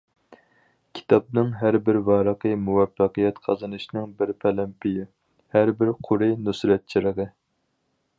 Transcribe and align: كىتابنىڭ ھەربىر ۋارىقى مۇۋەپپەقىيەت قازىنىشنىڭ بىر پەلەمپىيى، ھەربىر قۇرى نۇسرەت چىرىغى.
كىتابنىڭ 0.99 1.49
ھەربىر 1.57 1.99
ۋارىقى 2.07 2.53
مۇۋەپپەقىيەت 2.69 3.37
قازىنىشنىڭ 3.45 4.15
بىر 4.23 4.33
پەلەمپىيى، 4.45 5.05
ھەربىر 5.57 5.93
قۇرى 6.09 6.31
نۇسرەت 6.47 6.89
چىرىغى. 6.95 7.29